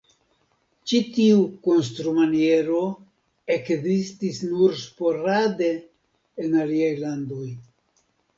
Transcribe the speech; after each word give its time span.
Ĉi 0.91 0.99
tiu 1.17 1.43
konstrumaniero 1.67 2.79
ekzistis 3.57 4.41
nur 4.55 4.75
sporade 4.85 5.71
en 6.47 6.59
aliaj 6.65 6.91
landoj. 7.05 7.47